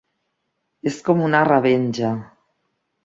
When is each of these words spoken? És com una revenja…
És 0.91 0.97
com 1.09 1.21
una 1.27 1.43
revenja… 1.49 2.11